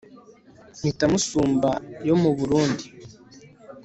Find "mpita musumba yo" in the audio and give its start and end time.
0.79-2.15